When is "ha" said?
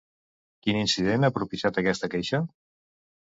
1.27-1.31